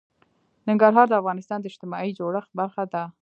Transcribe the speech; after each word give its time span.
ننګرهار 0.67 1.07
د 1.09 1.13
افغانستان 1.21 1.59
د 1.59 1.65
اجتماعي 1.71 2.11
جوړښت 2.19 2.51
برخه 2.59 2.83
ده. 2.93 3.03